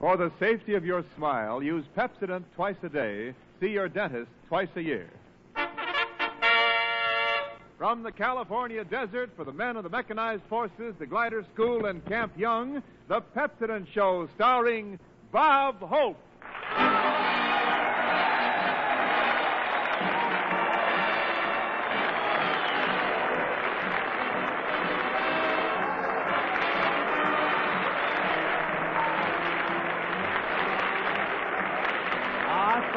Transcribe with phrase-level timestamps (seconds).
[0.00, 3.34] For the safety of your smile, use Pepsodent twice a day.
[3.60, 5.10] See your dentist twice a year.
[7.76, 12.04] From the California desert for the men of the mechanized forces, the glider school, and
[12.06, 15.00] Camp Young, the Pepsodent Show starring
[15.32, 16.20] Bob Hope.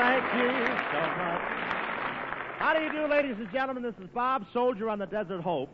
[0.01, 0.49] Thank you
[0.91, 1.41] so much.
[2.57, 3.83] How do you do, ladies and gentlemen?
[3.83, 5.69] This is Bob, soldier on the Desert Hope,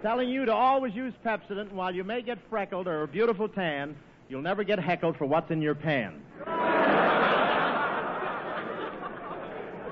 [0.00, 1.68] telling you to always use Pepsodent.
[1.68, 3.94] And while you may get freckled or a beautiful tan,
[4.30, 6.22] you'll never get heckled for what's in your pan.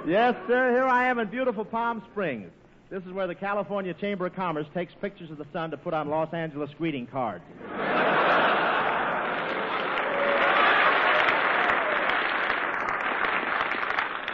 [0.06, 0.70] yes, sir.
[0.70, 2.50] Here I am in beautiful Palm Springs.
[2.88, 5.92] This is where the California Chamber of Commerce takes pictures of the sun to put
[5.92, 7.44] on Los Angeles greeting cards.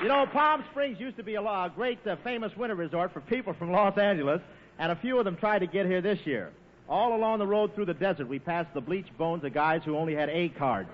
[0.07, 3.21] You know, Palm Springs used to be a, a great, uh, famous winter resort for
[3.23, 4.41] people from Los Angeles,
[4.79, 6.53] and a few of them tried to get here this year.
[6.89, 9.97] All along the road through the desert, we passed the bleached bones of guys who
[9.97, 10.89] only had A cards.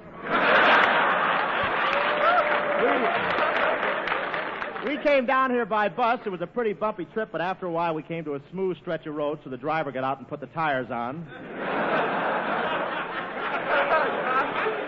[4.83, 6.21] we, we came down here by bus.
[6.25, 8.79] It was a pretty bumpy trip, but after a while, we came to a smooth
[8.79, 11.27] stretch of road, so the driver got out and put the tires on.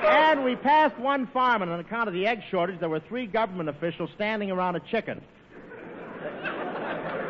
[0.06, 3.26] And we passed one farm, and on account of the egg shortage, there were three
[3.26, 5.20] government officials standing around a chicken.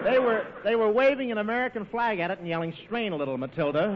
[0.05, 3.39] They were, they were waving an American flag at it and yelling, Strain a little,
[3.39, 3.89] Matilda.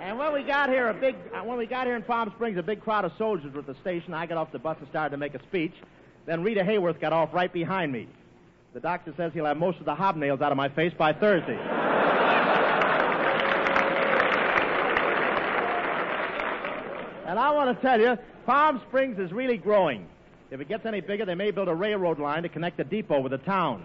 [0.00, 2.56] And when we got here, a big, uh, when we got here in Palm Springs,
[2.56, 4.14] a big crowd of soldiers were at the station.
[4.14, 5.74] I got off the bus and started to make a speech.
[6.26, 8.06] Then Rita Hayworth got off right behind me.
[8.74, 11.56] The doctor says he'll have most of the hobnails out of my face by Thursday.
[17.24, 20.08] and I want to tell you, Palm Springs is really growing.
[20.50, 23.20] If it gets any bigger, they may build a railroad line to connect the depot
[23.20, 23.84] with the town.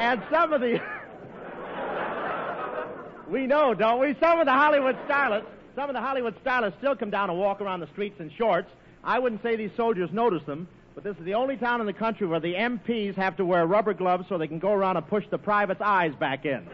[0.00, 0.97] And some of the.
[3.30, 4.16] We know, don't we?
[4.20, 7.60] Some of the Hollywood starlets, some of the Hollywood starlets still come down and walk
[7.60, 8.70] around the streets in shorts.
[9.04, 11.92] I wouldn't say these soldiers notice them, but this is the only town in the
[11.92, 15.06] country where the MPs have to wear rubber gloves so they can go around and
[15.06, 16.66] push the privates' eyes back in.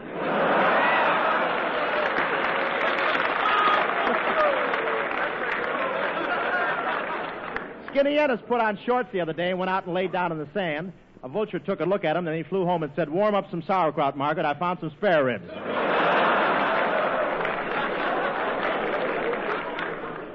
[7.91, 10.37] Skinny Ennis put on shorts the other day and went out and laid down in
[10.37, 10.91] the sand.
[11.23, 13.49] A vulture took a look at him, then he flew home and said, Warm up
[13.49, 14.45] some sauerkraut, Margaret.
[14.45, 15.49] I found some spare ribs.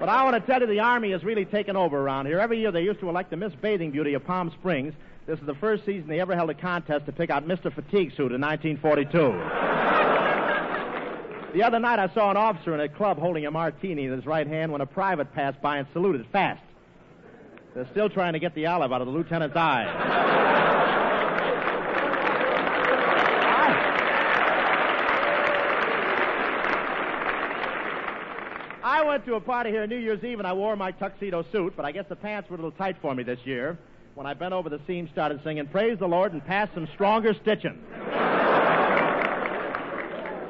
[0.01, 2.41] But I want to tell you, the Army has really taken over around here.
[2.41, 4.95] Every year they used to elect the Miss Bathing Beauty of Palm Springs.
[5.27, 7.71] This is the first season they ever held a contest to pick out Mr.
[7.71, 9.11] Fatigue Suit in 1942.
[11.53, 14.25] the other night I saw an officer in a club holding a martini in his
[14.25, 16.63] right hand when a private passed by and saluted fast.
[17.75, 20.69] They're still trying to get the olive out of the lieutenant's eye.
[28.83, 31.75] I went to a party here New Year's Eve and I wore my tuxedo suit,
[31.77, 33.79] but I guess the pants were a little tight for me this year.
[34.15, 37.35] When I bent over, the seam started singing, Praise the Lord, and passed some stronger
[37.35, 37.79] stitching.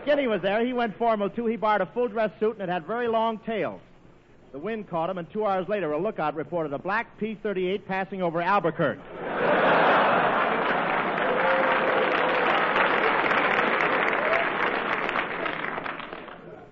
[0.02, 0.64] Skinny was there.
[0.64, 1.46] He went formal, too.
[1.46, 3.80] He borrowed a full dress suit, and it had very long tails.
[4.52, 7.86] The wind caught him, and two hours later, a lookout reported a black P 38
[7.86, 9.00] passing over Albuquerque.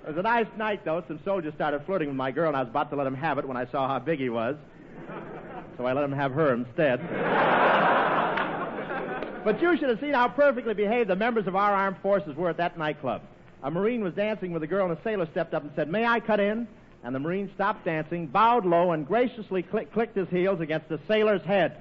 [0.09, 1.05] It was a nice night, though.
[1.07, 3.37] Some soldiers started flirting with my girl, and I was about to let him have
[3.37, 4.57] it when I saw how big he was.
[5.77, 6.99] So I let him have her instead.
[9.45, 12.49] but you should have seen how perfectly behaved the members of our armed forces were
[12.49, 13.21] at that nightclub.
[13.63, 16.07] A Marine was dancing with a girl, and a sailor stepped up and said, May
[16.07, 16.67] I cut in?
[17.05, 20.99] And the Marine stopped dancing, bowed low, and graciously click- clicked his heels against the
[21.07, 21.77] sailor's head.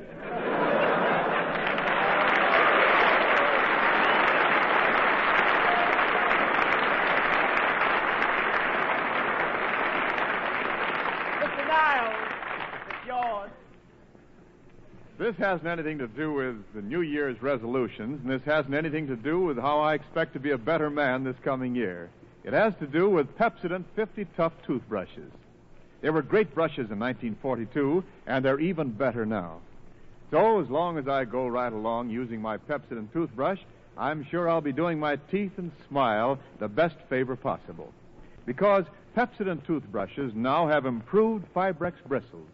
[15.28, 19.18] This hasn't anything to do with the New Year's resolutions, and this hasn't anything to
[19.18, 22.10] do with how I expect to be a better man this coming year.
[22.46, 25.30] It has to do with Pepsodent 50 Tuft toothbrushes.
[26.00, 29.58] They were great brushes in 1942, and they're even better now.
[30.32, 33.60] So, as long as I go right along using my Pepsodent toothbrush,
[33.98, 37.92] I'm sure I'll be doing my teeth and smile the best favor possible.
[38.46, 42.48] Because Pepsodent toothbrushes now have improved Fibrex bristles,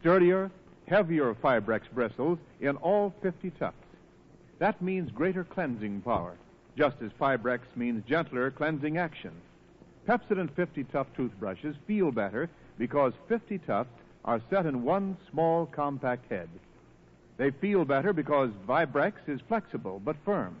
[0.00, 0.50] sturdier,
[0.86, 3.76] heavier Fibrex bristles in all 50 tufts.
[4.58, 6.34] That means greater cleansing power,
[6.76, 9.32] just as Fibrex means gentler cleansing action.
[10.08, 12.48] Pepsodent 50 Tuft toothbrushes feel better
[12.78, 13.92] because 50 tufts
[14.24, 16.48] are set in one small compact head.
[17.36, 20.56] They feel better because Fibrex is flexible but firm.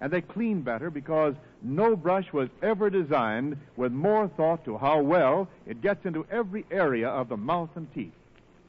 [0.00, 5.00] And they clean better because no brush was ever designed with more thought to how
[5.00, 8.12] well it gets into every area of the mouth and teeth.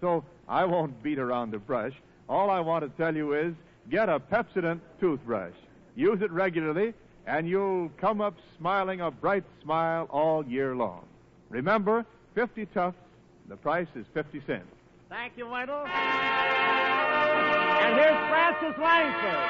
[0.01, 1.94] So I won't beat around the brush.
[2.29, 3.53] All I want to tell you is
[3.89, 5.53] get a Pepsodent toothbrush.
[5.95, 6.94] Use it regularly,
[7.25, 11.05] and you'll come up smiling a bright smile all year long.
[11.49, 12.05] Remember,
[12.35, 12.99] 50 tufts,
[13.47, 14.67] the price is 50 cents.
[15.09, 15.85] Thank you, Wendell.
[15.85, 19.43] And here's Frances Langford.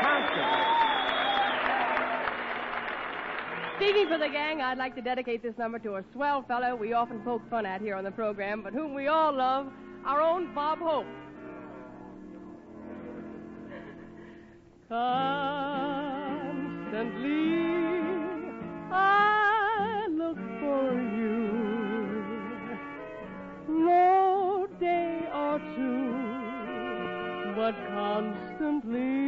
[0.00, 0.77] Constantly.
[3.78, 6.94] Speaking for the gang, I'd like to dedicate this number to a swell fellow we
[6.94, 9.68] often poke fun at here on the program, but whom we all love,
[10.04, 11.06] our own Bob Hope.
[14.88, 15.28] Constantly,
[18.90, 21.52] I look for you.
[23.68, 29.27] No day or two, but constantly.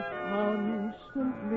[0.00, 1.56] Constantly.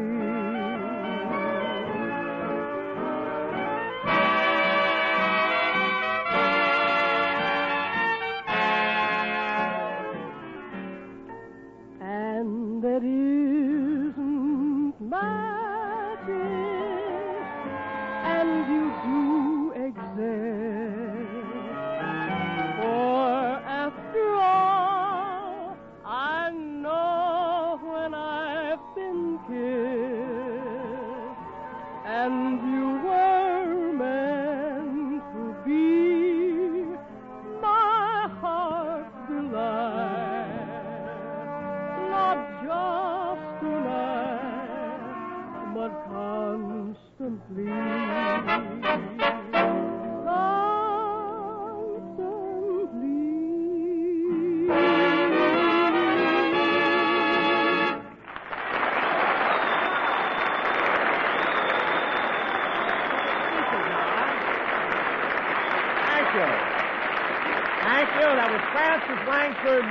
[69.63, 69.85] Langford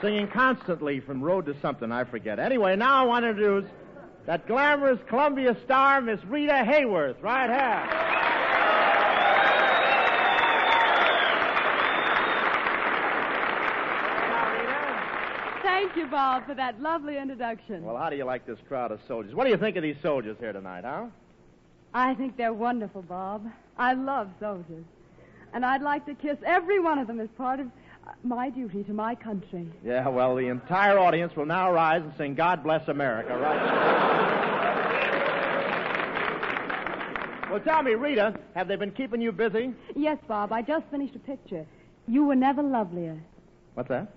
[0.00, 2.38] singing constantly from Road to Something, I forget.
[2.38, 3.70] Anyway, now I want to introduce
[4.26, 8.00] that glamorous Columbia star, Miss Rita Hayworth, right here.
[15.62, 17.84] Thank you, Bob, for that lovely introduction.
[17.84, 19.34] Well, how do you like this crowd of soldiers?
[19.34, 21.06] What do you think of these soldiers here tonight, huh?
[21.92, 23.46] I think they're wonderful, Bob.
[23.78, 24.84] I love soldiers.
[25.52, 27.68] And I'd like to kiss every one of them as part of
[28.22, 29.68] my duty to my country.
[29.84, 33.60] Yeah, well, the entire audience will now rise and sing God Bless America, right?
[37.50, 39.72] well, tell me, Rita, have they been keeping you busy?
[39.94, 41.66] Yes, Bob, I just finished a picture.
[42.06, 43.18] You were never lovelier.
[43.74, 44.12] What's that?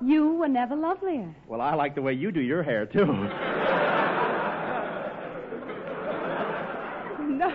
[0.00, 1.34] You were never lovelier.
[1.48, 3.06] Well, I like the way you do your hair, too.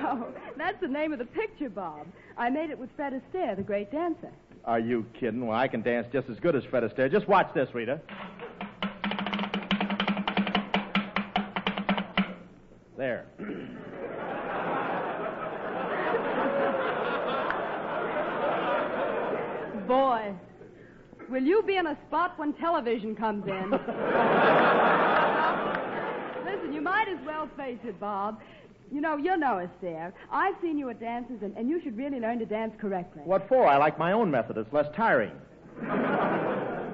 [0.10, 2.08] No, that's the name of the picture, Bob.
[2.36, 4.32] I made it with Fred Astaire, the great dancer.
[4.66, 5.46] Are you kidding?
[5.46, 7.12] Well, I can dance just as good as Fred Astaire.
[7.12, 8.02] Just watch this, Rita.
[12.98, 13.28] There.
[19.88, 20.34] Boy,
[21.30, 23.72] will you be in a spot when television comes in?
[26.46, 28.40] Listen, you might as well face it, Bob.
[28.92, 30.12] You know, you'll know no Astaire.
[30.32, 33.22] I've seen you at dances, and, and you should really learn to dance correctly.
[33.24, 33.68] What for?
[33.68, 34.58] I like my own method.
[34.58, 35.32] It's less tiring.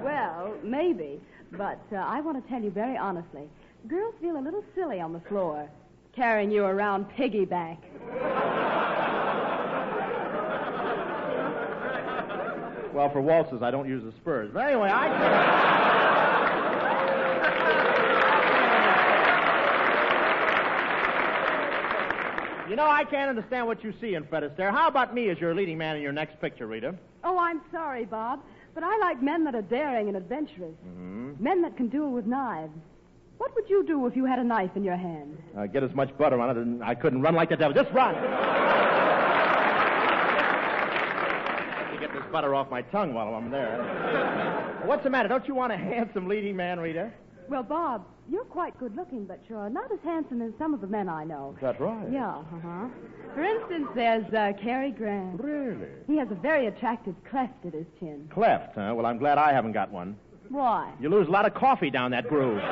[0.02, 1.20] Well, maybe.
[1.52, 3.48] But uh, I want to tell you very honestly
[3.88, 5.68] girls feel a little silly on the floor,
[6.14, 7.78] carrying you around piggyback.
[12.92, 14.50] Well, for waltzes, I don't use the spurs.
[14.52, 15.75] But anyway, I.
[22.68, 24.72] You know, I can't understand what you see in Fred Astaire.
[24.72, 26.96] How about me as your leading man in your next picture, Rita?
[27.22, 28.40] Oh, I'm sorry, Bob,
[28.74, 30.74] but I like men that are daring and adventurous.
[31.38, 32.72] Men that can duel with knives.
[33.38, 35.36] What would you do if you had a knife in your hand?
[35.56, 37.74] Uh, get as much butter on it, and I couldn't run like the devil.
[37.74, 38.14] Just run!
[41.92, 44.82] to get this butter off my tongue while I'm there.
[44.84, 45.28] What's the matter?
[45.28, 47.12] Don't you want a handsome leading man, Rita?
[47.48, 50.86] Well, Bob, you're quite good looking, but you're not as handsome as some of the
[50.86, 51.54] men I know.
[51.56, 52.06] Is that right?
[52.10, 52.88] Yeah, uh-huh.
[53.34, 55.40] For instance, there's uh, Cary Grant.
[55.42, 55.88] Really?
[56.06, 58.28] He has a very attractive cleft at his chin.
[58.32, 58.92] Cleft, huh?
[58.96, 60.16] Well, I'm glad I haven't got one.
[60.48, 60.92] Why?
[61.00, 62.62] You lose a lot of coffee down that groove.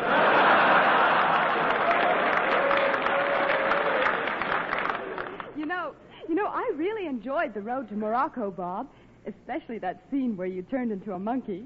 [5.56, 5.94] You know,
[6.28, 8.88] you know, I really enjoyed the road to Morocco, Bob,
[9.26, 11.64] especially that scene where you turned into a monkey.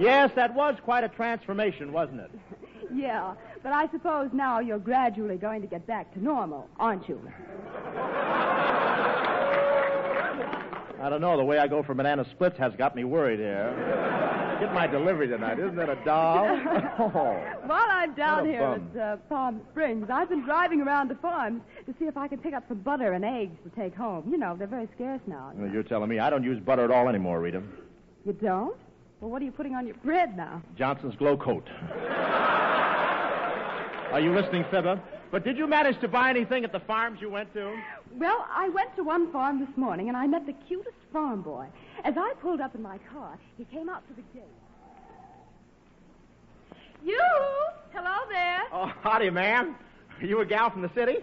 [0.00, 2.30] Yes, that was quite a transformation, wasn't it?
[2.92, 7.20] Yeah, but I suppose now you're gradually going to get back to normal, aren't you?
[11.00, 11.36] I don't know.
[11.36, 14.56] The way I go for banana splits has got me worried here.
[14.60, 15.60] Get my delivery tonight.
[15.60, 16.46] Isn't that a doll?
[16.98, 17.40] Oh.
[17.64, 18.90] While I'm down here bum.
[18.94, 22.38] at uh, Palm Springs, I've been driving around the farms to see if I can
[22.38, 24.28] pick up some butter and eggs to take home.
[24.30, 25.52] You know, they're very scarce now.
[25.54, 27.62] Well, You're telling me I don't use butter at all anymore, Rita.
[28.26, 28.76] You don't?
[29.20, 30.62] Well, what are you putting on your bread now?
[30.78, 31.68] Johnson's Glo-Coat.
[34.12, 35.00] Are you listening, Fibber?
[35.30, 37.76] But did you manage to buy anything at the farms you went to?
[38.18, 41.66] Well, I went to one farm this morning and I met the cutest farm boy.
[42.02, 44.42] As I pulled up in my car, he came out to the gate.
[47.04, 47.20] You!
[47.92, 48.62] Hello there.
[48.72, 49.76] Oh, howdy, ma'am.
[50.20, 51.18] Are you a gal from the city?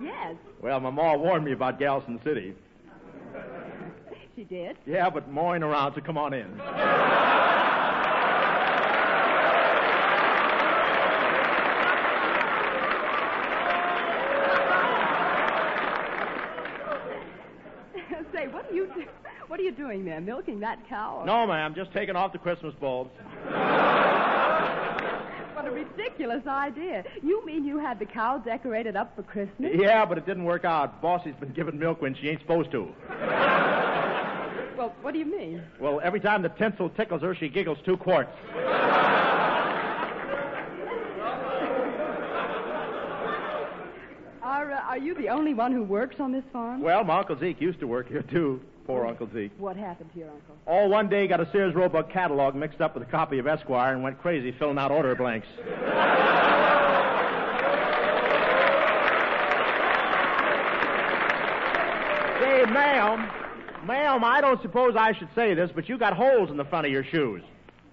[0.00, 2.54] Yes, Well, my ma warned me about gals in the city.
[4.36, 4.76] She did.
[4.86, 6.46] Yeah, but mowing around, so come on in.
[18.32, 19.04] Say, what are you do-
[19.48, 20.20] what are you doing there?
[20.20, 21.18] Milking that cow?
[21.20, 23.10] or- No, ma'am, just taking off the Christmas bulbs.
[25.56, 27.02] What a ridiculous idea.
[27.22, 29.72] You mean you had the cow decorated up for Christmas?
[29.74, 31.00] Yeah, but it didn't work out.
[31.00, 32.86] Bossy's been giving milk when she ain't supposed to.
[35.02, 35.62] What do you mean?
[35.78, 38.30] Well, every time the tinsel tickles her, she giggles two quarts.
[44.46, 46.80] Are uh, are you the only one who works on this farm?
[46.80, 48.60] Well, my Uncle Zeke used to work here, too.
[48.86, 49.50] Poor Uncle Zeke.
[49.58, 50.56] What happened to your uncle?
[50.66, 53.46] All one day he got a Sears Roebuck catalog mixed up with a copy of
[53.48, 55.48] Esquire and went crazy filling out order blanks.
[62.40, 63.28] Say, ma'am,
[63.86, 66.86] ma'am, I don't suppose I should say this, but you got holes in the front
[66.86, 67.42] of your shoes.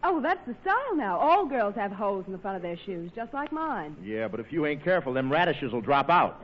[0.03, 1.17] Oh, that's the style now.
[1.17, 3.95] All girls have holes in the front of their shoes, just like mine.
[4.03, 6.41] Yeah, but if you ain't careful, them radishes will drop out.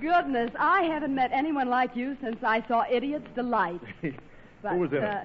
[0.00, 3.80] Goodness, I haven't met anyone like you since I saw Idiot's Delight.
[4.62, 5.22] But, Who was in uh,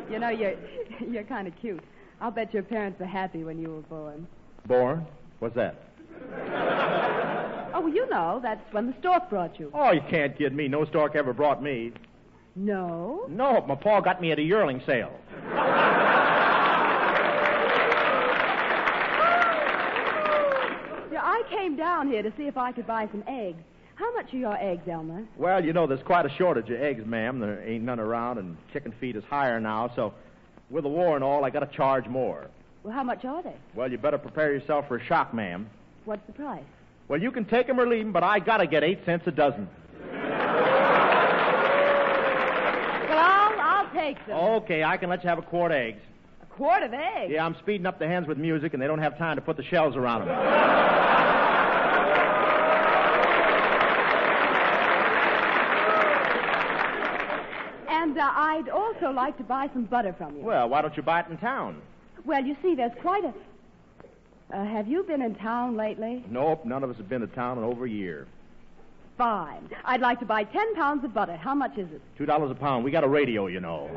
[0.10, 0.52] you know, you're
[1.00, 1.82] you're kind of cute.
[2.20, 4.26] I'll bet your parents were happy when you were born.
[4.66, 5.06] Born?
[5.38, 7.11] What's that?
[7.82, 9.72] Oh, well, you know, that's when the stork brought you.
[9.74, 10.68] Oh, you can't kid me.
[10.68, 11.92] No stork ever brought me.
[12.54, 13.26] No?
[13.28, 15.12] No, my pa got me at a yearling sale.
[21.10, 23.60] Yeah, I came down here to see if I could buy some eggs.
[23.96, 25.24] How much are your eggs, Elmer?
[25.36, 27.40] Well, you know, there's quite a shortage of eggs, ma'am.
[27.40, 30.14] There ain't none around, and chicken feed is higher now, so
[30.70, 32.46] with the war and all, I gotta charge more.
[32.84, 33.56] Well, how much are they?
[33.74, 35.68] Well, you better prepare yourself for a shock, ma'am.
[36.04, 36.62] What's the price?
[37.12, 39.30] Well, you can take 'em or leave 'em, but I gotta get eight cents a
[39.30, 39.68] dozen.
[40.00, 40.22] Well,
[43.18, 44.34] I'll, I'll take them.
[44.34, 46.00] Okay, I can let you have a quart of eggs.
[46.42, 47.30] A quart of eggs?
[47.30, 49.58] Yeah, I'm speeding up the hens with music, and they don't have time to put
[49.58, 50.38] the shells around them.
[57.90, 60.44] And uh, I'd also like to buy some butter from you.
[60.44, 61.82] Well, why don't you buy it in town?
[62.24, 63.34] Well, you see, there's quite a.
[64.52, 66.22] Uh, have you been in town lately?
[66.30, 68.26] Nope, none of us have been to town in over a year.
[69.16, 69.68] Fine.
[69.84, 71.36] I'd like to buy ten pounds of butter.
[71.36, 72.02] How much is it?
[72.18, 72.84] Two dollars a pound.
[72.84, 73.90] We got a radio, you know.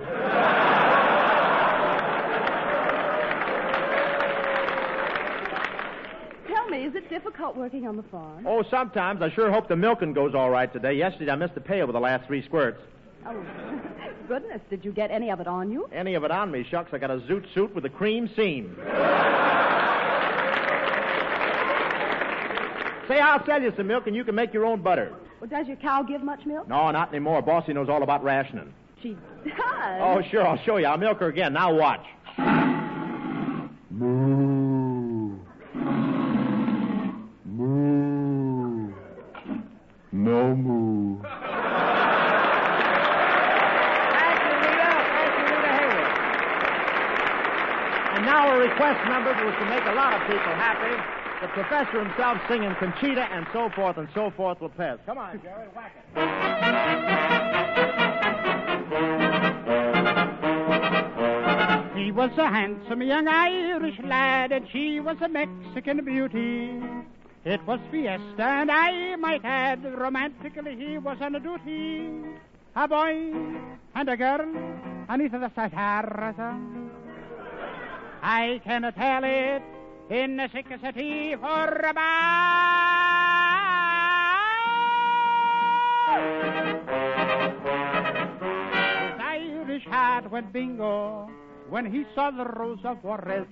[6.47, 8.45] Tell me, is it difficult working on the farm?
[8.45, 9.21] Oh, sometimes.
[9.21, 10.93] I sure hope the milking goes all right today.
[10.93, 12.79] Yesterday I missed the pay over the last three squirts.
[13.25, 13.43] Oh,
[14.27, 14.61] goodness.
[14.69, 15.89] Did you get any of it on you?
[15.91, 16.93] Any of it on me, shucks.
[16.93, 18.75] I got a zoot suit with a cream seam.
[23.07, 25.13] Say, I'll sell you some milk and you can make your own butter.
[25.39, 26.67] Well, does your cow give much milk?
[26.67, 27.41] No, not anymore.
[27.41, 28.73] Bossy knows all about rationing.
[29.01, 29.09] She
[29.45, 29.99] does.
[30.01, 30.85] Oh, sure, I'll show you.
[30.87, 31.53] I'll milk her again.
[31.53, 32.05] Now watch.
[33.91, 35.37] Moo.
[37.45, 38.91] Moo.
[40.11, 41.21] No moo.
[44.15, 44.91] Thank you, Rita.
[45.13, 46.15] Thank you, Rita Hayworth.
[48.15, 50.95] And now a request number was to make a lot of people happy.
[51.45, 54.97] The professor himself singing Conchita and so forth and so forth Lopez.
[55.05, 56.01] Come on, Jerry, whack it.
[61.95, 66.81] He was a handsome young Irish lad, and she was a Mexican beauty.
[67.43, 72.09] It was fiesta, and I might add, romantically he was on duty.
[72.75, 73.33] A boy
[73.93, 76.35] and a girl, and beneath the stars.
[78.23, 79.74] I can tell it
[80.09, 81.93] in the sick city for a
[89.01, 91.29] His Irish heart went bingo
[91.69, 93.47] when he saw the Rosa Juarez.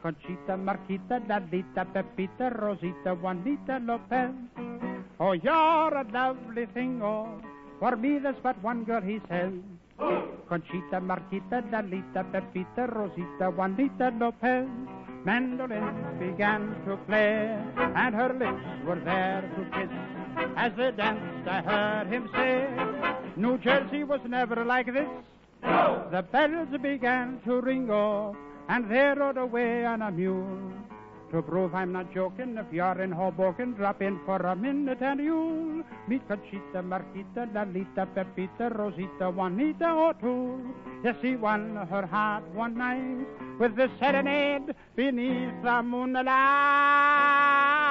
[0.00, 4.30] Conchita, Marquita, Lalita, Pepita, Rosita, Juanita Lopez.
[5.18, 7.40] Oh, you're a lovely thing, oh.
[7.80, 9.52] For me, there's but one girl, he says.
[10.48, 14.68] Conchita, Marquita, Lalita, Pepita, Rosita, Juanita Lopez.
[15.28, 19.90] Mandolins began to play, and her lips were there to kiss.
[20.56, 22.66] As they danced, I heard him say,
[23.36, 25.10] New Jersey was never like this.
[25.62, 26.08] No.
[26.10, 28.34] The bells began to ring, oh,
[28.70, 30.72] and they rode away on a mule.
[31.30, 35.20] To prove I'm not joking, if you're in Hoboken, drop in for a minute and
[35.20, 40.62] you'll meet Conchita, Marquita, Lalita, Pepita, Rosita, Juanita O'Toole.
[41.04, 43.26] You see, won her heart one night
[43.60, 47.87] with the serenade beneath the moonlight.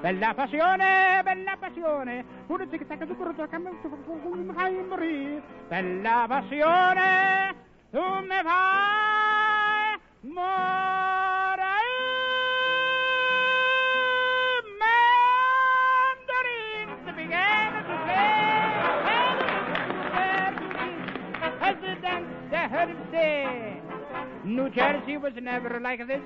[0.00, 2.24] Bella passione, bella passione.
[2.46, 5.42] Pure tic-tac, tu brutto, la chiamata, tu mi fai morire.
[5.68, 7.54] Bella passione,
[7.90, 10.50] tu mi fai morire.
[16.42, 18.20] Mandarins began to play.
[21.60, 23.80] As they danced, they heard him say,
[24.44, 26.20] New Jersey was never like this.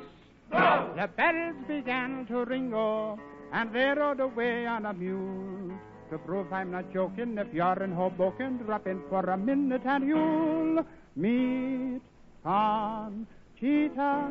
[0.51, 3.19] The bells began to ring, oh,
[3.53, 5.77] and they rode away on a mule.
[6.11, 10.07] To prove I'm not joking, if you're in Hoboken, drop in for a minute and
[10.07, 12.01] you'll meet
[12.45, 14.31] Conchita,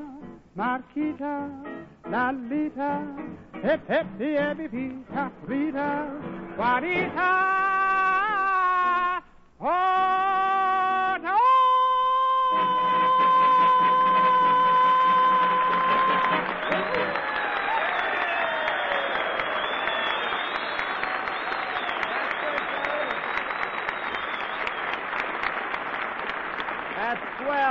[0.57, 1.51] Marquita,
[2.09, 3.05] Lalita,
[3.61, 6.09] hip hip the Evita, Rita,
[6.57, 7.31] Juanita,
[9.59, 10.24] oh,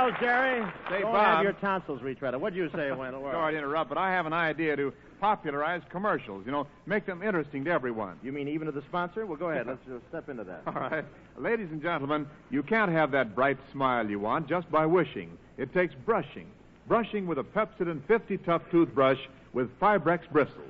[0.05, 0.71] swell, Jerry.
[0.89, 1.25] Say, Don't Bob.
[1.25, 2.39] have your tonsils retreaded.
[2.39, 3.21] What'd you say, Wendell?
[3.31, 6.45] Sorry to interrupt, but I have an idea to popularize commercials.
[6.45, 8.17] You know, make them interesting to everyone.
[8.23, 9.25] You mean even to the sponsor?
[9.25, 9.67] Well, go ahead.
[9.67, 10.61] Let's uh, step into that.
[10.67, 11.05] All right.
[11.37, 15.37] Ladies and gentlemen, you can't have that bright smile you want just by wishing.
[15.57, 16.47] It takes brushing.
[16.87, 19.19] Brushing with a Pepsodent 50 Tuft toothbrush
[19.53, 20.61] with Fibrex bristles.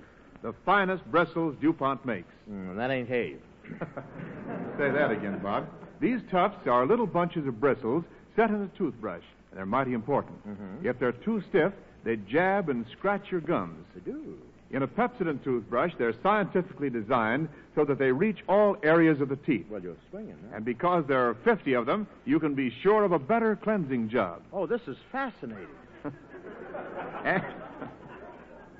[0.41, 2.31] The finest bristles DuPont makes.
[2.49, 3.35] Mm, that ain't hay.
[4.77, 5.67] Say that again, Bob.
[5.99, 8.03] These tufts are little bunches of bristles
[8.35, 9.23] set in a toothbrush.
[9.51, 10.37] and They're mighty important.
[10.83, 13.85] If they're too stiff, they jab and scratch your gums.
[13.95, 14.37] They do.
[14.71, 19.35] In a Pepsodent toothbrush, they're scientifically designed so that they reach all areas of the
[19.37, 19.67] teeth.
[19.69, 20.57] Well, you're swinging, huh?
[20.57, 24.09] And because there are 50 of them, you can be sure of a better cleansing
[24.09, 24.41] job.
[24.51, 25.67] Oh, this is fascinating.
[27.23, 27.43] And,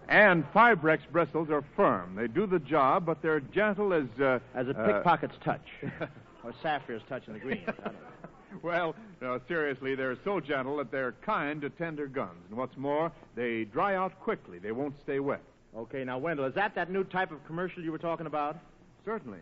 [0.08, 2.16] and Fibrex bristles are firm.
[2.16, 4.04] They do the job, but they're gentle as.
[4.22, 5.66] Uh, As a uh, pickpocket's touch.
[6.44, 7.68] or Sapphire's touch in the greens.
[8.64, 8.70] I don't know.
[8.70, 12.44] well, no, seriously, they're so gentle that they're kind to tender gums.
[12.50, 14.60] And what's more, they dry out quickly.
[14.60, 15.42] They won't stay wet.
[15.76, 18.58] Okay, now, Wendell, is that that new type of commercial you were talking about?
[19.04, 19.40] Certainly.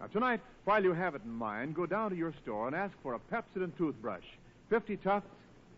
[0.00, 2.92] Now, tonight, while you have it in mind, go down to your store and ask
[3.02, 4.24] for a Pepsodent toothbrush.
[4.68, 5.28] 50 tufts,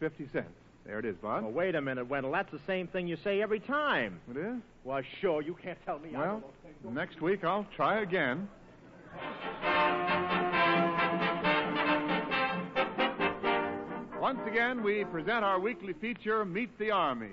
[0.00, 0.48] 50 cents.
[0.86, 1.42] There it is, Bud.
[1.42, 2.32] Well, wait a minute, Wendell.
[2.32, 4.20] That's the same thing you say every time.
[4.30, 4.56] It is?
[4.84, 5.40] Well, sure.
[5.40, 6.10] You can't tell me.
[6.12, 6.42] Well,
[6.92, 8.48] next week I'll try again.
[14.24, 17.28] Once again, we present our weekly feature, Meet the Army.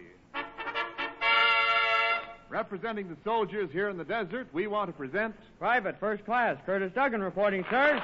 [2.50, 6.58] Representing the soldiers here in the desert, we want to present Private, first class.
[6.66, 7.98] Curtis Duggan reporting, sir.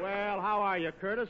[0.00, 0.62] Well, how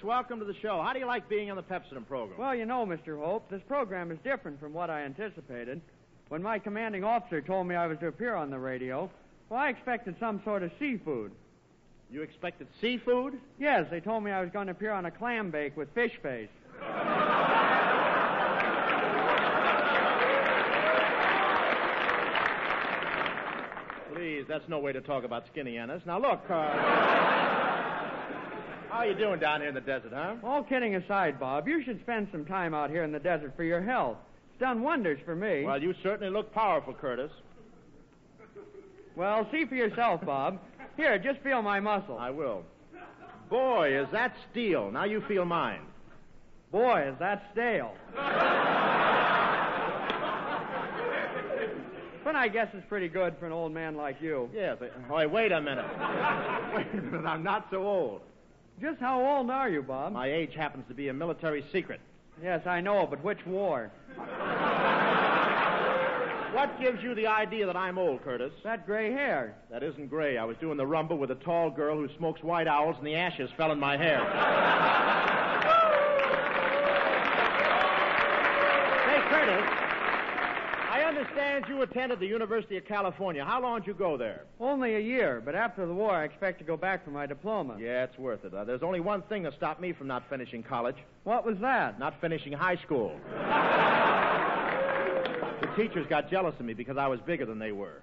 [0.02, 0.82] Welcome to the show.
[0.82, 2.38] How do you like being on the Pepsodent program?
[2.38, 3.18] Well, you know, Mr.
[3.18, 5.80] Hope, this program is different from what I anticipated.
[6.28, 9.10] When my commanding officer told me I was to appear on the radio,
[9.48, 11.32] well, I expected some sort of seafood.
[12.10, 13.38] you expected seafood?
[13.58, 16.12] Yes, they told me I was going to appear on a clam bake with fish
[16.22, 16.48] face.
[24.14, 26.02] Please, that's no way to talk about Skinny Ennis.
[26.06, 27.73] Now, look, uh,
[28.94, 30.36] how are you doing down here in the desert, huh?
[30.44, 33.64] All kidding aside, Bob, you should spend some time out here in the desert for
[33.64, 34.18] your health.
[34.52, 35.64] It's done wonders for me.
[35.64, 37.32] Well, you certainly look powerful, Curtis.
[39.16, 40.60] Well, see for yourself, Bob.
[40.96, 42.16] Here, just feel my muscle.
[42.16, 42.62] I will.
[43.50, 44.92] Boy, is that steel.
[44.92, 45.80] Now you feel mine.
[46.70, 47.94] Boy, is that stale.
[52.22, 54.48] but I guess it's pretty good for an old man like you.
[54.54, 54.78] Yes.
[55.10, 55.84] Oh, wait, wait a minute.
[56.76, 57.26] wait a minute.
[57.26, 58.20] I'm not so old.
[58.80, 60.12] Just how old are you, Bob?
[60.12, 62.00] My age happens to be a military secret.
[62.42, 63.90] Yes, I know, but which war?
[66.52, 68.52] What gives you the idea that I'm old, Curtis?
[68.62, 69.54] That gray hair.
[69.70, 70.38] That isn't gray.
[70.38, 73.14] I was doing the rumble with a tall girl who smokes white owls, and the
[73.16, 74.18] ashes fell in my hair.
[79.06, 79.64] Say, Curtis,
[80.90, 81.02] I
[81.44, 83.44] understand you attended the University of California.
[83.44, 84.44] How long did you go there?
[84.60, 87.76] Only a year, but after the war, I expect to go back for my diploma.
[87.78, 88.54] Yeah, it's worth it.
[88.54, 91.98] Uh, there's only one thing that stopped me from not finishing college What was that?
[91.98, 93.18] not finishing high school.
[95.60, 98.00] the teachers got jealous of me because I was bigger than they were.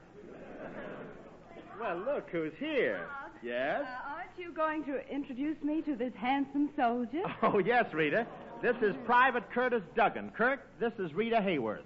[1.80, 3.08] Well, look who's here.
[3.44, 3.82] Yes?
[3.84, 7.24] Uh, aren't you going to introduce me to this handsome soldier?
[7.42, 8.28] Oh, yes, Rita.
[8.62, 10.30] This is Private Curtis Duggan.
[10.38, 11.80] Kirk, this is Rita Hayworth.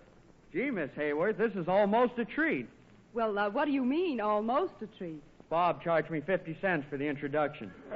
[0.56, 2.70] Gee, Miss Hayworth, this is almost a treat.
[3.13, 5.22] Well, uh, what do you mean, almost a treat?
[5.50, 7.70] Bob charged me 50 cents for the introduction.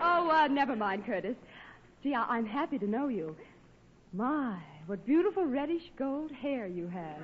[0.00, 1.36] oh, uh, never mind, Curtis.
[2.02, 3.36] Gee, I- I'm happy to know you.
[4.14, 7.18] My, what beautiful reddish gold hair you have.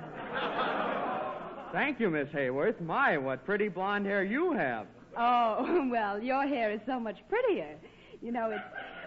[1.71, 2.79] Thank you, Miss Hayworth.
[2.81, 4.85] My, what pretty blonde hair you have.
[5.17, 7.75] Oh, well, your hair is so much prettier.
[8.21, 8.63] You know, it's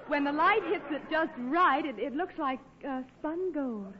[0.08, 3.94] when the light hits it just right, it, it looks like uh, spun gold.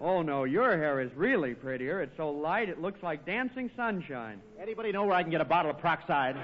[0.00, 2.00] Oh, no, your hair is really prettier.
[2.02, 4.40] It's so light it looks like dancing sunshine.
[4.60, 6.36] Anybody know where I can get a bottle of peroxide?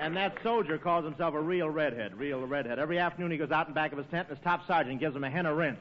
[0.00, 2.78] And that soldier calls himself a real redhead, real redhead.
[2.78, 5.14] Every afternoon he goes out in back of his tent and his top sergeant gives
[5.14, 5.78] him a henna rinse.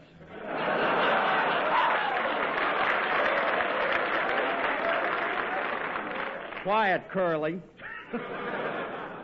[6.69, 7.60] Quiet, Curly.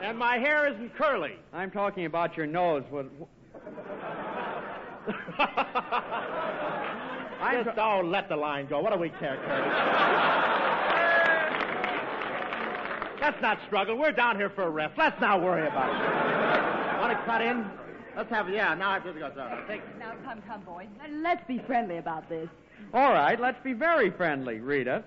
[0.01, 1.37] And my hair isn't curly.
[1.51, 2.83] I'm talking about your nose.
[2.91, 3.07] With...
[7.41, 8.81] I'm Just don't let the line go.
[8.81, 9.73] What do we care, Curtis?
[13.21, 13.97] Let's not struggle.
[13.97, 14.93] We're down here for a rest.
[14.95, 16.99] Let's not worry about it.
[16.99, 17.65] Want to cut in?
[18.15, 19.31] Let's have, yeah, now I have to go.
[19.33, 20.87] So, take, Now, come, come, boys.
[21.09, 22.47] Let's be friendly about this.
[22.93, 25.03] All right, let's be very friendly, Rita.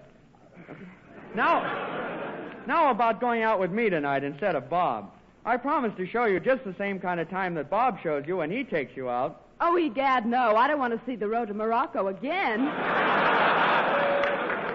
[1.34, 2.27] Now,
[2.68, 5.10] now about going out with me tonight instead of Bob.
[5.44, 8.36] I promise to show you just the same kind of time that Bob shows you
[8.36, 9.46] when he takes you out.
[9.60, 10.54] Oh, egad, no.
[10.54, 12.66] I don't want to see the road to Morocco again.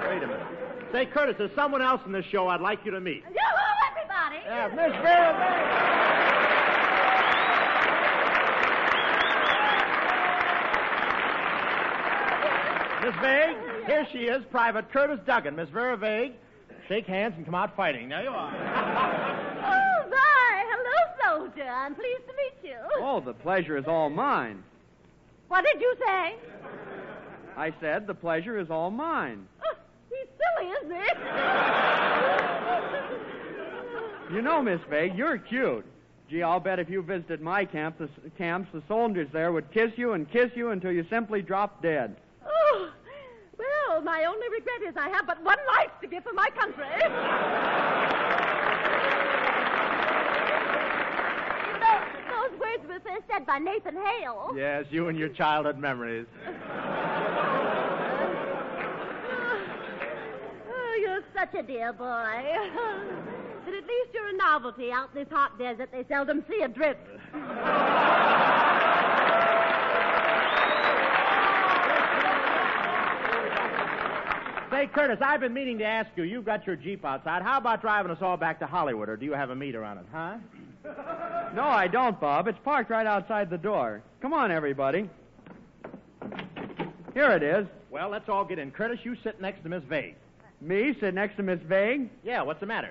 [0.10, 0.48] wait a minute.
[0.92, 3.24] Say, Curtis, there's someone else in this show I'd like you to meet.
[3.26, 4.38] Hello, everybody.
[4.44, 5.94] Yeah, Miss Vera Vague.
[13.06, 15.56] Miss Vague, here she is, Private Curtis Duggan.
[15.56, 16.34] Miss Vera Vague,
[16.88, 18.08] shake hands and come out fighting.
[18.10, 19.50] Now you are.
[19.66, 20.66] Oh, my.
[20.70, 21.68] Hello, soldier.
[21.70, 22.78] I'm pleased to meet you.
[22.98, 24.62] Oh, the pleasure is all mine.
[25.48, 26.36] What did you say?
[27.56, 29.48] I said the pleasure is all mine.
[29.66, 29.76] Oh,
[30.10, 30.92] he's silly, isn't
[34.30, 34.36] he?
[34.36, 35.86] You know, Miss Vague, you're cute.
[36.30, 39.92] Gee, I'll bet if you visited my camp, the, camps, the soldiers there would kiss
[39.96, 42.16] you and kiss you until you simply dropped dead.
[44.04, 46.50] Oh, well, my only regret is I have but one life to give for my
[46.50, 46.84] country.
[52.30, 54.54] those words were first said by Nathan Hale.
[54.56, 56.28] Yes, you and your childhood memories.
[59.36, 59.60] Oh,
[60.70, 62.44] oh, you're such a dear boy.
[63.66, 65.90] but at least you're a novelty out in this hot desert.
[65.92, 67.00] They seldom see a drip.
[74.74, 76.24] Say, Curtis, I've been meaning to ask you.
[76.24, 77.44] You've got your Jeep outside.
[77.44, 80.00] How about driving us all back to Hollywood, or do you have a meter on
[80.00, 80.38] it, huh?
[81.54, 82.48] No, I don't, Bob.
[82.48, 84.02] It's parked right outside the door.
[84.20, 85.08] Come on, everybody.
[87.14, 87.68] Here it is.
[87.92, 88.72] Well, let's all get in.
[88.72, 90.16] Curtis, you sit next to Miss Vague.
[90.60, 92.10] Me sit next to Miss Vague.
[92.24, 92.90] Yeah, what's the matter?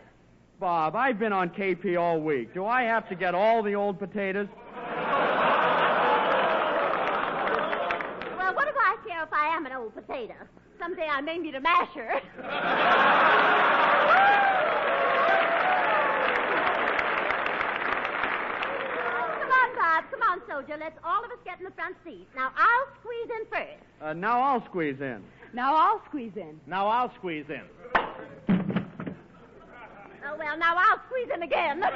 [0.60, 2.54] Bob, I've been on KP all week.
[2.54, 4.46] Do I have to get all the old potatoes?
[8.38, 10.34] Well, what do I care if I am an old potato?
[10.82, 12.10] Someday I may need a masher.
[19.38, 20.04] Come on, Bob.
[20.10, 20.76] Come on, soldier.
[20.80, 22.26] Let's all of us get in the front seat.
[22.34, 23.80] Now, I'll squeeze in first.
[24.02, 25.22] Uh, now I'll squeeze in.
[25.54, 26.58] Now I'll squeeze in.
[26.66, 27.62] Now I'll squeeze in.
[30.24, 31.80] Oh, well, now I'll squeeze in again.
[31.84, 31.90] oh,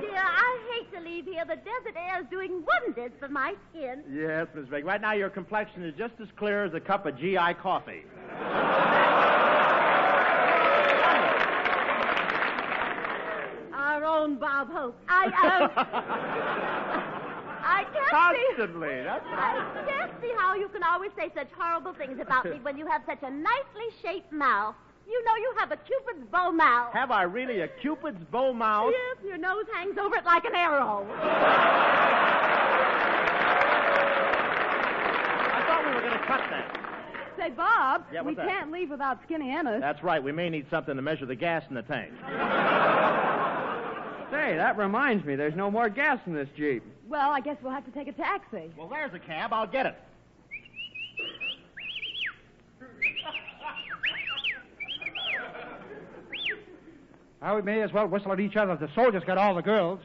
[0.00, 1.37] dear, I hate to leave here.
[1.48, 4.02] The desert air is doing wonders for my skin.
[4.12, 4.84] Yes, Miss Vague.
[4.84, 8.04] Right now, your complexion is just as clear as a cup of GI coffee.
[13.72, 14.94] Our own Bob Hope.
[15.08, 15.68] I, uh,
[17.64, 18.54] I can't see.
[18.58, 19.02] Constantly.
[19.02, 22.76] That's I can't see how you can always say such horrible things about me when
[22.76, 24.74] you have such a nicely shaped mouth.
[25.08, 26.92] You know you have a Cupid's bow mouth.
[26.92, 28.92] Have I really a Cupid's bow mouth?
[28.92, 31.06] Yes, your nose hangs over it like an arrow.
[34.30, 36.74] I thought we were going to cut that.
[37.38, 38.48] Say, Bob, Yeah, we what's that?
[38.48, 39.80] can't leave without Skinny Ennis.
[39.80, 40.22] That's right.
[40.22, 42.10] We may need something to measure the gas in the tank.
[44.30, 46.82] Say, that reminds me, there's no more gas in this Jeep.
[47.08, 48.70] Well, I guess we'll have to take a taxi.
[48.76, 49.52] Well, there's a cab.
[49.54, 49.94] I'll get it.
[57.40, 58.76] Well, we may as well whistle at each other.
[58.76, 60.00] The soldiers got all the girls.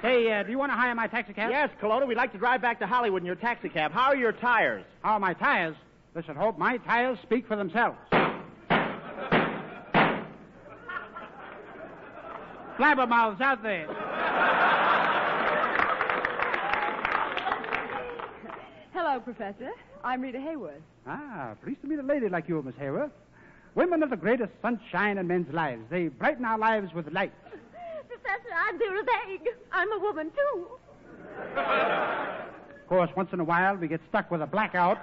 [0.00, 1.48] Hey, uh, do you want to hire my taxicab?
[1.50, 3.92] Yes, Colonna, we'd like to drive back to Hollywood in your taxicab.
[3.92, 4.84] How are your tires?
[5.02, 5.76] How are my tires?
[6.16, 7.96] Listen, Hope, my tires speak for themselves.
[12.78, 13.86] Flabbermouths out there.
[19.12, 19.70] Hello, Professor.
[20.02, 20.80] I'm Rita Hayworth.
[21.06, 23.10] Ah, pleased to meet a lady like you, Miss Hayworth.
[23.74, 25.82] Women are the greatest sunshine in men's lives.
[25.90, 27.34] They brighten our lives with light.
[28.08, 29.48] Professor, I'm Vera Vague.
[29.70, 30.66] I'm a woman, too.
[31.58, 34.96] Of course, once in a while we get stuck with a blackout.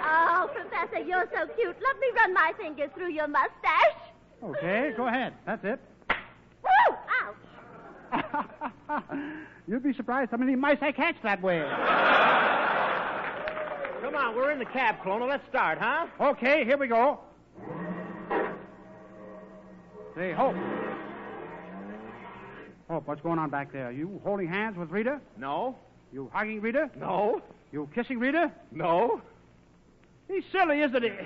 [0.00, 1.76] Oh, Professor, you're so cute.
[1.82, 3.98] Let me run my fingers through your mustache.
[4.44, 5.32] Okay, go ahead.
[5.44, 5.80] That's it.
[9.68, 11.60] You'd be surprised how many mice I catch that way.
[14.02, 15.26] Come on, we're in the cab, Colonna.
[15.26, 16.06] Let's start, huh?
[16.20, 17.20] Okay, here we go.
[20.16, 20.54] Say, Hope.
[22.88, 23.90] Hope, oh, what's going on back there?
[23.90, 25.20] You holding hands with Rita?
[25.38, 25.76] No.
[26.12, 26.90] You hugging Rita?
[26.98, 27.40] No.
[27.72, 28.52] You kissing Rita?
[28.70, 29.22] No.
[30.28, 31.10] He's silly, isn't he?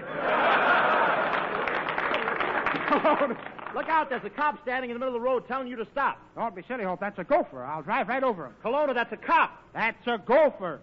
[2.88, 3.37] Oh,
[3.74, 5.87] Look out, there's a cop standing in the middle of the road telling you to
[5.92, 6.18] stop.
[6.35, 7.00] Don't be silly, Hope.
[7.00, 7.64] That's a gopher.
[7.64, 8.55] I'll drive right over him.
[8.62, 9.62] Colonna, that's a cop.
[9.74, 10.81] That's a gopher.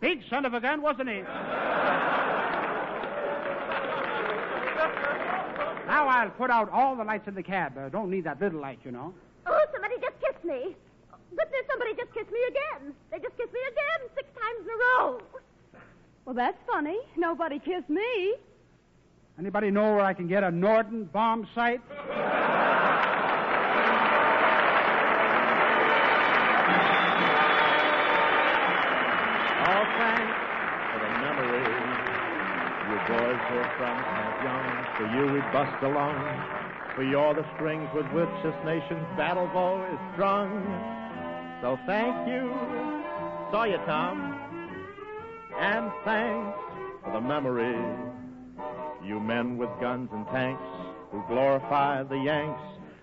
[0.00, 1.22] Big son of a gun, wasn't he?
[5.86, 7.76] now I'll put out all the lights in the cab.
[7.76, 9.12] Uh, don't need that little light, you know.
[9.46, 10.76] Oh, somebody just kissed me.
[11.30, 12.94] Goodness, somebody just kissed me again.
[13.10, 15.20] They just kissed me again six times in a row.
[16.24, 16.98] Well, that's funny.
[17.16, 18.34] Nobody kissed me.
[19.38, 21.80] Anybody know where I can get a Norden bomb sight?
[29.68, 30.34] All thanks
[30.90, 31.10] for the
[32.88, 33.96] you boys were from
[34.42, 34.68] Young.
[34.96, 36.18] For you we bust along.
[36.96, 40.50] For you're the strings with which this nation's battle bow is strung.
[41.62, 42.52] So thank you.
[43.52, 44.34] Saw you, Tom.
[45.60, 46.58] And thanks
[47.04, 48.07] for the.
[49.08, 50.62] You men with guns and tanks
[51.10, 52.60] who glorify the Yanks.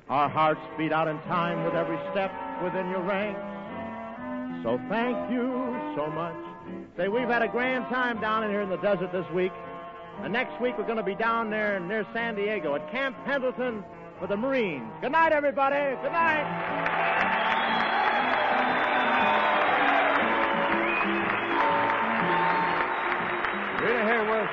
[0.07, 2.31] Our hearts beat out in time with every step
[2.63, 3.41] within your ranks.
[4.61, 6.35] So thank you so much.
[6.95, 9.51] Say, we've had a grand time down in here in the desert this week.
[10.21, 13.83] And next week we're going to be down there near San Diego at Camp Pendleton
[14.19, 14.85] for the Marines.
[15.01, 15.95] Good night, everybody.
[16.03, 16.94] Good night.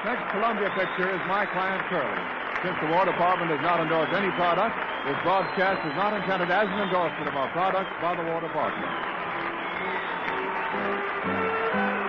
[0.05, 2.23] Next Columbia picture is My Client Curly.
[2.67, 4.75] Since the War Department does not endorse any product,
[5.07, 8.87] this broadcast is not intended as an endorsement of our products by the War Department.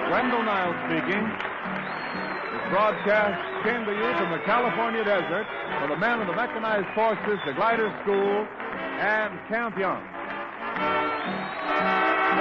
[0.10, 1.21] Wendell Niles speaking.
[1.21, 5.45] This broadcast came to you from the California desert
[5.82, 8.45] for the men of the Mechanized Forces, the Glider School,
[9.01, 10.01] and Camp Young.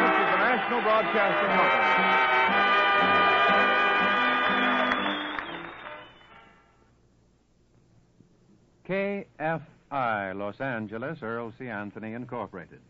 [0.01, 2.42] This is the National Broadcasting Company.
[8.93, 11.67] KFI Los Angeles, Earl C.
[11.67, 12.81] Anthony Incorporated.